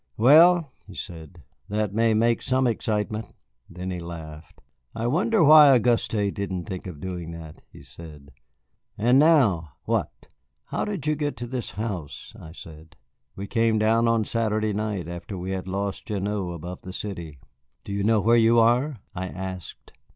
"Well," 0.17 0.71
he 0.87 0.95
said, 0.95 1.43
"that 1.69 1.93
may 1.93 2.15
make 2.15 2.41
some 2.41 2.65
excitement." 2.65 3.35
Then 3.69 3.91
he 3.91 3.99
laughed. 3.99 4.59
"I 4.95 5.05
wonder 5.05 5.43
why 5.43 5.75
Auguste 5.75 6.09
didn't 6.33 6.65
think 6.65 6.87
of 6.87 6.99
doing 6.99 7.29
that," 7.33 7.61
he 7.71 7.83
said. 7.83 8.31
"And 8.97 9.19
now, 9.19 9.73
what?" 9.83 10.27
"How 10.65 10.85
did 10.85 11.05
you 11.05 11.13
get 11.15 11.37
to 11.37 11.45
this 11.45 11.73
house?" 11.73 12.33
I 12.39 12.51
said. 12.51 12.95
"We 13.35 13.45
came 13.45 13.77
down 13.77 14.07
on 14.07 14.23
Saturday 14.25 14.73
night, 14.73 15.07
after 15.07 15.37
we 15.37 15.51
had 15.51 15.67
lost 15.67 16.07
Gignoux 16.07 16.51
above 16.51 16.81
the 16.81 16.93
city." 16.93 17.37
"Do 17.83 17.91
you 17.93 18.03
know 18.03 18.21
where 18.21 18.37
you 18.37 18.57
are?" 18.57 18.97
I 19.13 19.27
asked. 19.27 19.91